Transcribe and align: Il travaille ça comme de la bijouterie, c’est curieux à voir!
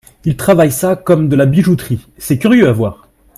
Il 0.25 0.35
travaille 0.35 0.71
ça 0.71 0.95
comme 0.95 1.29
de 1.29 1.35
la 1.35 1.45
bijouterie, 1.45 2.07
c’est 2.17 2.39
curieux 2.39 2.67
à 2.67 2.71
voir! 2.71 3.07